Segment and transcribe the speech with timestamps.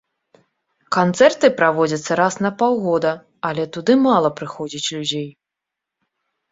[0.95, 3.11] Канцэрты праводзяцца раз на паўгода,
[3.51, 5.27] але туды мала прыходзіць людзей.